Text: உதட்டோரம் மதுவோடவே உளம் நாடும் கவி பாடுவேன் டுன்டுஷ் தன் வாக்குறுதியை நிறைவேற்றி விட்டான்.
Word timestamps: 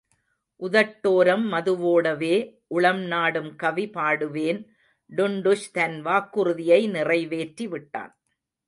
உதட்டோரம் 0.61 1.45
மதுவோடவே 1.51 2.35
உளம் 2.67 3.03
நாடும் 3.05 3.55
கவி 3.55 3.85
பாடுவேன் 3.93 4.59
டுன்டுஷ் 5.09 5.69
தன் 5.71 6.01
வாக்குறுதியை 6.01 6.81
நிறைவேற்றி 6.87 7.67
விட்டான். 7.67 8.13